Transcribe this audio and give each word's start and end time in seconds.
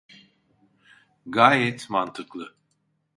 Gayet 1.25 1.89
mantıklı. 1.89 2.55